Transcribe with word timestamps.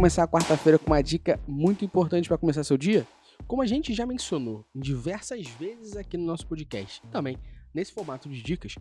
começar 0.00 0.22
a 0.22 0.28
quarta-feira 0.28 0.78
com 0.78 0.86
uma 0.86 1.02
dica 1.02 1.38
muito 1.46 1.84
importante 1.84 2.26
para 2.26 2.38
começar 2.38 2.64
seu 2.64 2.78
dia? 2.78 3.06
Como 3.46 3.60
a 3.60 3.66
gente 3.66 3.92
já 3.92 4.06
mencionou 4.06 4.66
diversas 4.74 5.46
vezes 5.46 5.94
aqui 5.94 6.16
no 6.16 6.24
nosso 6.24 6.46
podcast, 6.46 7.02
também 7.08 7.36
nesse 7.74 7.92
formato 7.92 8.26
de 8.26 8.42
dicas, 8.42 8.76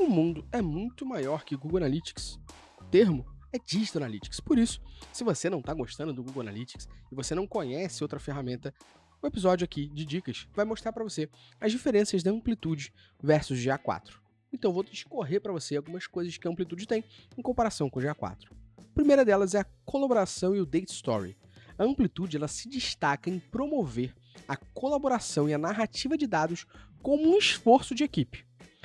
o 0.00 0.06
mundo 0.06 0.46
é 0.50 0.62
muito 0.62 1.04
maior 1.04 1.44
que 1.44 1.54
Google 1.56 1.76
Analytics. 1.76 2.40
O 2.80 2.84
termo 2.84 3.26
é 3.52 3.58
Digital 3.58 4.04
Analytics. 4.04 4.40
Por 4.40 4.58
isso, 4.58 4.80
se 5.12 5.22
você 5.22 5.50
não 5.50 5.58
está 5.58 5.74
gostando 5.74 6.14
do 6.14 6.22
Google 6.22 6.40
Analytics 6.40 6.88
e 7.10 7.14
você 7.14 7.34
não 7.34 7.46
conhece 7.46 8.02
outra 8.02 8.18
ferramenta, 8.18 8.74
o 9.22 9.26
episódio 9.26 9.66
aqui 9.66 9.88
de 9.88 10.06
dicas 10.06 10.48
vai 10.54 10.64
mostrar 10.64 10.90
para 10.90 11.04
você 11.04 11.28
as 11.60 11.70
diferenças 11.70 12.22
da 12.22 12.30
amplitude 12.30 12.94
versus 13.22 13.58
GA4. 13.58 14.14
Então, 14.50 14.72
vou 14.72 14.82
discorrer 14.82 15.38
para 15.38 15.52
você 15.52 15.76
algumas 15.76 16.06
coisas 16.06 16.38
que 16.38 16.48
a 16.48 16.50
amplitude 16.50 16.86
tem 16.86 17.04
em 17.36 17.42
comparação 17.42 17.90
com 17.90 18.00
o 18.00 18.02
GA4. 18.02 18.61
A 18.92 18.94
primeira 18.94 19.24
delas 19.24 19.54
é 19.54 19.60
a 19.60 19.66
colaboração 19.86 20.54
e 20.54 20.60
o 20.60 20.66
date 20.66 20.92
story. 20.92 21.34
A 21.78 21.82
amplitude 21.82 22.36
ela 22.36 22.46
se 22.46 22.68
destaca 22.68 23.30
em 23.30 23.38
promover 23.38 24.14
a 24.46 24.54
colaboração 24.54 25.48
e 25.48 25.54
a 25.54 25.58
narrativa 25.58 26.14
de 26.18 26.26
dados 26.26 26.66
como 27.00 27.26
um 27.26 27.38
esforço 27.38 27.94
de 27.94 28.04
equipe. 28.04 28.44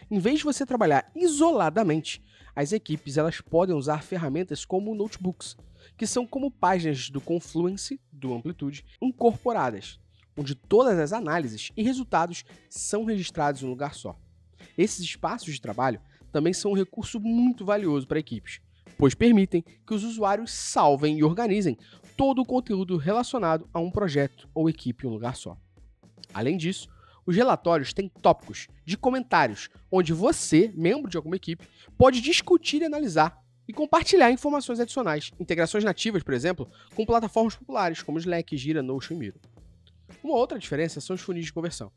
Em 0.09 0.17
vez 0.17 0.39
de 0.39 0.45
você 0.45 0.65
trabalhar 0.65 1.11
isoladamente, 1.13 2.23
as 2.55 2.71
equipes 2.71 3.17
elas 3.17 3.41
podem 3.41 3.75
usar 3.75 4.01
ferramentas 4.01 4.63
como 4.63 4.95
notebooks, 4.95 5.57
que 5.97 6.07
são 6.07 6.25
como 6.25 6.49
páginas 6.49 7.09
do 7.09 7.19
Confluence, 7.19 7.99
do 8.09 8.33
Amplitude, 8.33 8.85
incorporadas, 9.01 9.99
onde 10.37 10.55
todas 10.55 10.97
as 10.99 11.11
análises 11.11 11.73
e 11.75 11.83
resultados 11.83 12.45
são 12.69 13.03
registrados 13.03 13.61
em 13.61 13.65
um 13.65 13.71
lugar 13.71 13.93
só. 13.93 14.17
Esses 14.77 15.01
espaços 15.01 15.53
de 15.53 15.59
trabalho 15.59 15.99
também 16.31 16.53
são 16.53 16.71
um 16.71 16.75
recurso 16.75 17.19
muito 17.19 17.65
valioso 17.65 18.07
para 18.07 18.19
equipes, 18.19 18.61
pois 18.97 19.13
permitem 19.13 19.63
que 19.85 19.93
os 19.93 20.03
usuários 20.03 20.51
salvem 20.51 21.19
e 21.19 21.23
organizem 21.23 21.77
todo 22.17 22.41
o 22.41 22.45
conteúdo 22.45 22.97
relacionado 22.97 23.69
a 23.71 23.79
um 23.79 23.91
projeto 23.91 24.49
ou 24.53 24.69
equipe 24.69 25.05
em 25.05 25.09
um 25.09 25.13
lugar 25.13 25.35
só. 25.35 25.55
Além 26.33 26.57
disso, 26.57 26.89
os 27.25 27.35
relatórios 27.35 27.93
têm 27.93 28.09
tópicos 28.09 28.67
de 28.83 28.97
comentários, 28.97 29.69
onde 29.91 30.13
você, 30.13 30.71
membro 30.75 31.09
de 31.09 31.17
alguma 31.17 31.35
equipe, 31.35 31.67
pode 31.97 32.21
discutir 32.21 32.81
e 32.81 32.85
analisar 32.85 33.43
e 33.67 33.73
compartilhar 33.73 34.31
informações 34.31 34.79
adicionais, 34.79 35.31
integrações 35.39 35.83
nativas, 35.83 36.23
por 36.23 36.33
exemplo, 36.33 36.69
com 36.95 37.05
plataformas 37.05 37.55
populares 37.55 38.01
como 38.01 38.17
Slack, 38.17 38.57
Gira, 38.57 38.81
Notion 38.81 39.15
e 39.15 39.17
Miro. 39.17 39.39
Uma 40.23 40.35
outra 40.35 40.57
diferença 40.57 41.01
são 41.01 41.15
os 41.15 41.21
funis 41.21 41.45
de 41.45 41.53
conversão. 41.53 41.91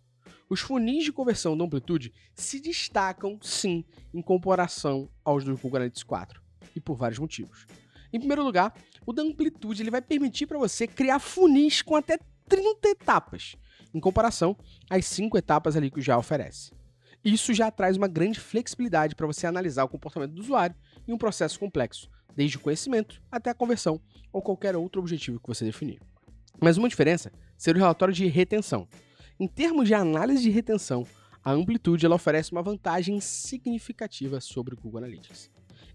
Os 0.48 0.60
funis 0.60 1.04
de 1.04 1.12
conversão 1.12 1.56
da 1.56 1.64
Amplitude 1.64 2.12
se 2.34 2.60
destacam, 2.60 3.38
sim, 3.40 3.84
em 4.12 4.20
comparação 4.20 5.08
aos 5.24 5.44
do 5.44 5.56
Google 5.56 5.76
Analytics 5.76 6.02
4 6.02 6.49
e 6.74 6.80
por 6.80 6.96
vários 6.96 7.18
motivos. 7.18 7.66
Em 8.12 8.18
primeiro 8.18 8.42
lugar, 8.42 8.74
o 9.06 9.12
da 9.12 9.22
amplitude 9.22 9.82
ele 9.82 9.90
vai 9.90 10.02
permitir 10.02 10.46
para 10.46 10.58
você 10.58 10.86
criar 10.86 11.18
funis 11.18 11.82
com 11.82 11.96
até 11.96 12.18
30 12.48 12.88
etapas, 12.88 13.54
em 13.94 14.00
comparação 14.00 14.56
às 14.88 15.06
5 15.06 15.38
etapas 15.38 15.76
ali 15.76 15.90
que 15.90 16.00
o 16.00 16.02
já 16.02 16.18
oferece. 16.18 16.72
Isso 17.24 17.52
já 17.52 17.70
traz 17.70 17.96
uma 17.96 18.08
grande 18.08 18.40
flexibilidade 18.40 19.14
para 19.14 19.26
você 19.26 19.46
analisar 19.46 19.84
o 19.84 19.88
comportamento 19.88 20.32
do 20.32 20.40
usuário 20.40 20.74
em 21.06 21.12
um 21.12 21.18
processo 21.18 21.58
complexo, 21.60 22.08
desde 22.34 22.56
o 22.56 22.60
conhecimento 22.60 23.22
até 23.30 23.50
a 23.50 23.54
conversão 23.54 24.00
ou 24.32 24.40
qualquer 24.40 24.74
outro 24.74 25.00
objetivo 25.00 25.38
que 25.38 25.48
você 25.48 25.64
definir. 25.64 26.00
Mas 26.60 26.76
uma 26.76 26.88
diferença 26.88 27.32
seria 27.56 27.78
o 27.78 27.82
relatório 27.82 28.14
de 28.14 28.26
retenção. 28.26 28.88
Em 29.38 29.46
termos 29.46 29.86
de 29.86 29.94
análise 29.94 30.42
de 30.42 30.50
retenção, 30.50 31.06
a 31.42 31.52
amplitude 31.52 32.04
ela 32.04 32.16
oferece 32.16 32.52
uma 32.52 32.62
vantagem 32.62 33.20
significativa 33.20 34.40
sobre 34.40 34.74
o 34.74 34.76
Google 34.76 34.98
Analytics. 34.98 35.50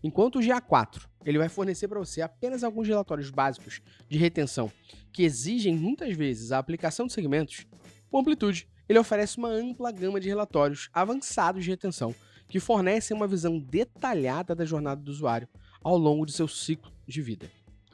Enquanto 0.05 0.37
o 0.37 0.39
GA4 0.39 1.07
ele 1.25 1.39
vai 1.39 1.49
fornecer 1.49 1.87
para 1.87 1.97
você 1.97 2.21
apenas 2.21 2.63
alguns 2.63 2.87
relatórios 2.87 3.31
básicos 3.31 3.81
de 4.07 4.19
retenção 4.19 4.71
que 5.11 5.23
exigem 5.23 5.75
muitas 5.75 6.15
vezes 6.15 6.51
a 6.51 6.59
aplicação 6.59 7.07
de 7.07 7.13
segmentos, 7.13 7.65
o 8.11 8.19
Amplitude 8.19 8.67
ele 8.87 8.99
oferece 8.99 9.39
uma 9.39 9.49
ampla 9.49 9.91
gama 9.91 10.19
de 10.19 10.29
relatórios 10.29 10.91
avançados 10.93 11.63
de 11.63 11.71
retenção 11.71 12.13
que 12.47 12.59
fornecem 12.59 13.17
uma 13.17 13.25
visão 13.25 13.57
detalhada 13.57 14.53
da 14.53 14.63
jornada 14.63 15.01
do 15.01 15.09
usuário 15.09 15.49
ao 15.83 15.97
longo 15.97 16.23
de 16.23 16.33
seu 16.33 16.47
ciclo 16.47 16.91
de 17.07 17.19
vida. 17.23 17.49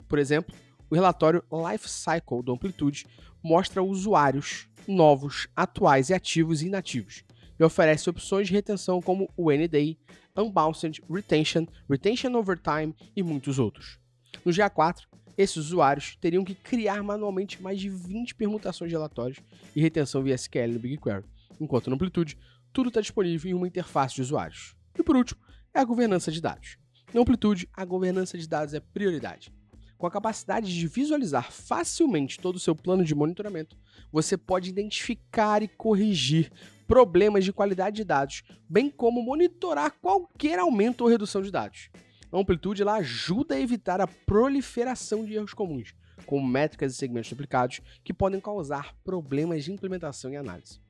Por 0.05 0.19
exemplo, 0.19 0.53
o 0.89 0.95
relatório 0.95 1.41
Life 1.71 1.87
Cycle 1.87 2.43
do 2.43 2.51
Amplitude 2.51 3.05
mostra 3.41 3.81
usuários 3.81 4.67
novos, 4.85 5.47
atuais 5.55 6.09
e 6.09 6.13
ativos 6.13 6.61
e 6.61 6.67
inativos, 6.67 7.23
e 7.61 7.63
oferece 7.63 8.09
opções 8.09 8.47
de 8.47 8.53
retenção 8.53 8.99
como 8.99 9.29
o 9.37 9.51
NDI, 9.51 9.95
Unbounded, 10.35 10.99
Retention, 11.07 11.67
Retention 11.87 12.33
Over 12.33 12.57
Time 12.57 12.95
e 13.15 13.21
muitos 13.21 13.59
outros. 13.59 13.99
No 14.43 14.51
GA4, 14.51 15.03
esses 15.37 15.57
usuários 15.57 16.15
teriam 16.19 16.43
que 16.43 16.55
criar 16.55 17.03
manualmente 17.03 17.61
mais 17.61 17.79
de 17.79 17.87
20 17.87 18.33
permutações 18.33 18.89
de 18.89 18.95
relatórios 18.95 19.37
e 19.75 19.81
retenção 19.81 20.23
via 20.23 20.33
SQL 20.33 20.73
no 20.73 20.79
BigQuery, 20.79 21.23
enquanto 21.59 21.87
no 21.91 21.97
Amplitude, 21.97 22.35
tudo 22.73 22.87
está 22.87 22.99
disponível 22.99 23.51
em 23.51 23.53
uma 23.53 23.67
interface 23.67 24.15
de 24.15 24.23
usuários. 24.23 24.75
E 24.97 25.03
por 25.03 25.15
último, 25.15 25.39
é 25.71 25.79
a 25.79 25.85
governança 25.85 26.31
de 26.31 26.41
dados. 26.41 26.77
Na 27.13 27.21
Amplitude, 27.21 27.69
a 27.75 27.85
governança 27.85 28.39
de 28.39 28.47
dados 28.47 28.73
é 28.73 28.79
prioridade. 28.79 29.53
Com 30.01 30.07
a 30.07 30.11
capacidade 30.11 30.73
de 30.73 30.87
visualizar 30.87 31.51
facilmente 31.51 32.39
todo 32.39 32.55
o 32.55 32.59
seu 32.59 32.75
plano 32.75 33.05
de 33.05 33.13
monitoramento, 33.13 33.77
você 34.11 34.35
pode 34.35 34.67
identificar 34.67 35.61
e 35.61 35.67
corrigir 35.67 36.51
problemas 36.87 37.45
de 37.45 37.53
qualidade 37.53 37.97
de 37.97 38.03
dados, 38.03 38.41
bem 38.67 38.89
como 38.89 39.21
monitorar 39.21 39.91
qualquer 40.01 40.57
aumento 40.57 41.01
ou 41.01 41.07
redução 41.07 41.43
de 41.43 41.51
dados. 41.51 41.91
A 42.31 42.39
amplitude 42.39 42.81
ela 42.81 42.95
ajuda 42.95 43.53
a 43.53 43.59
evitar 43.59 44.01
a 44.01 44.07
proliferação 44.07 45.23
de 45.23 45.35
erros 45.35 45.53
comuns, 45.53 45.93
como 46.25 46.47
métricas 46.47 46.93
e 46.93 46.97
segmentos 46.97 47.29
duplicados, 47.29 47.79
que 48.03 48.11
podem 48.11 48.41
causar 48.41 48.95
problemas 49.03 49.63
de 49.63 49.71
implementação 49.71 50.31
e 50.31 50.35
análise. 50.35 50.81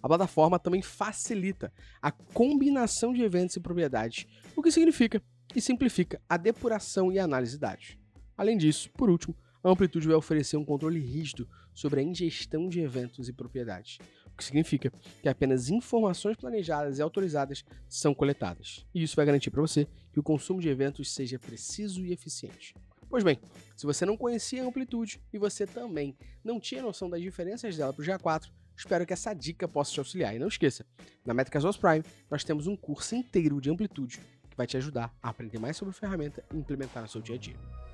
A 0.00 0.06
plataforma 0.06 0.60
também 0.60 0.80
facilita 0.80 1.72
a 2.00 2.12
combinação 2.12 3.12
de 3.12 3.20
eventos 3.20 3.56
e 3.56 3.60
propriedades, 3.60 4.28
o 4.54 4.62
que 4.62 4.70
significa 4.70 5.20
e 5.56 5.60
simplifica 5.60 6.22
a 6.28 6.36
depuração 6.36 7.10
e 7.10 7.18
análise 7.18 7.54
de 7.54 7.58
dados. 7.58 7.99
Além 8.40 8.56
disso, 8.56 8.88
por 8.92 9.10
último, 9.10 9.36
a 9.62 9.68
Amplitude 9.68 10.06
vai 10.06 10.16
oferecer 10.16 10.56
um 10.56 10.64
controle 10.64 10.98
rígido 10.98 11.46
sobre 11.74 12.00
a 12.00 12.02
ingestão 12.02 12.70
de 12.70 12.80
eventos 12.80 13.28
e 13.28 13.34
propriedades, 13.34 13.98
o 14.32 14.34
que 14.34 14.42
significa 14.42 14.90
que 15.20 15.28
apenas 15.28 15.68
informações 15.68 16.38
planejadas 16.38 16.98
e 16.98 17.02
autorizadas 17.02 17.62
são 17.86 18.14
coletadas. 18.14 18.86
E 18.94 19.02
isso 19.02 19.14
vai 19.14 19.26
garantir 19.26 19.50
para 19.50 19.60
você 19.60 19.86
que 20.10 20.18
o 20.18 20.22
consumo 20.22 20.58
de 20.58 20.70
eventos 20.70 21.12
seja 21.12 21.38
preciso 21.38 22.02
e 22.06 22.14
eficiente. 22.14 22.74
Pois 23.10 23.22
bem, 23.22 23.38
se 23.76 23.84
você 23.84 24.06
não 24.06 24.16
conhecia 24.16 24.62
a 24.62 24.66
Amplitude 24.66 25.20
e 25.30 25.36
você 25.36 25.66
também 25.66 26.16
não 26.42 26.58
tinha 26.58 26.80
noção 26.80 27.10
das 27.10 27.20
diferenças 27.20 27.76
dela 27.76 27.92
para 27.92 28.02
o 28.02 28.06
GA4, 28.06 28.48
espero 28.74 29.04
que 29.04 29.12
essa 29.12 29.34
dica 29.34 29.68
possa 29.68 29.92
te 29.92 29.98
auxiliar. 29.98 30.34
E 30.34 30.38
não 30.38 30.48
esqueça, 30.48 30.86
na 31.26 31.34
Métricas 31.34 31.62
Os 31.62 31.76
Prime 31.76 32.02
nós 32.30 32.42
temos 32.42 32.66
um 32.66 32.74
curso 32.74 33.14
inteiro 33.14 33.60
de 33.60 33.68
Amplitude 33.68 34.18
que 34.48 34.56
vai 34.56 34.66
te 34.66 34.78
ajudar 34.78 35.14
a 35.22 35.28
aprender 35.28 35.58
mais 35.58 35.76
sobre 35.76 35.90
a 35.90 36.00
ferramenta 36.00 36.42
e 36.54 36.56
implementar 36.56 37.02
no 37.02 37.08
seu 37.10 37.20
dia 37.20 37.34
a 37.34 37.38
dia. 37.38 37.89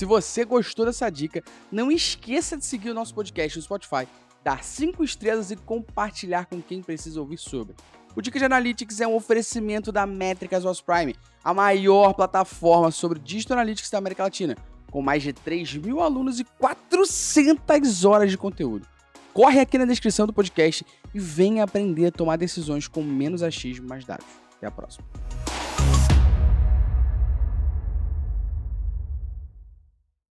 Se 0.00 0.06
você 0.06 0.46
gostou 0.46 0.86
dessa 0.86 1.10
dica, 1.10 1.44
não 1.70 1.92
esqueça 1.92 2.56
de 2.56 2.64
seguir 2.64 2.88
o 2.88 2.94
nosso 2.94 3.14
podcast 3.14 3.58
no 3.58 3.62
Spotify, 3.62 4.08
dar 4.42 4.64
5 4.64 5.04
estrelas 5.04 5.50
e 5.50 5.56
compartilhar 5.56 6.46
com 6.46 6.62
quem 6.62 6.80
precisa 6.80 7.20
ouvir 7.20 7.36
sobre. 7.36 7.74
O 8.16 8.22
Dica 8.22 8.38
de 8.38 8.46
Analytics 8.46 9.02
é 9.02 9.06
um 9.06 9.14
oferecimento 9.14 9.92
da 9.92 10.06
Métricas 10.06 10.64
Os 10.64 10.80
Prime, 10.80 11.14
a 11.44 11.52
maior 11.52 12.14
plataforma 12.14 12.90
sobre 12.90 13.18
Digital 13.18 13.58
Analytics 13.58 13.90
da 13.90 13.98
América 13.98 14.22
Latina, 14.22 14.56
com 14.90 15.02
mais 15.02 15.22
de 15.22 15.34
3 15.34 15.76
mil 15.76 16.00
alunos 16.00 16.40
e 16.40 16.44
400 16.44 18.06
horas 18.06 18.30
de 18.30 18.38
conteúdo. 18.38 18.86
Corre 19.34 19.60
aqui 19.60 19.76
na 19.76 19.84
descrição 19.84 20.26
do 20.26 20.32
podcast 20.32 20.82
e 21.12 21.20
venha 21.20 21.62
aprender 21.62 22.06
a 22.06 22.10
tomar 22.10 22.36
decisões 22.36 22.88
com 22.88 23.02
menos 23.02 23.42
achismo 23.42 23.84
e 23.84 23.88
mais 23.90 24.06
dados. 24.06 24.24
Até 24.56 24.66
a 24.66 24.70
próxima. 24.70 25.04